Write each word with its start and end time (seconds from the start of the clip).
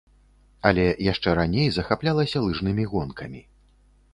Але 0.69 0.85
яшчэ 1.11 1.29
раней 1.39 1.69
захаплялася 1.75 2.41
лыжнымі 2.47 2.83
гонкамі. 2.95 3.41